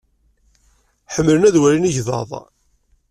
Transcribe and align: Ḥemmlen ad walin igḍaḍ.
Ḥemmlen 1.13 1.47
ad 1.47 1.55
walin 1.61 1.89
igḍaḍ. 1.89 2.31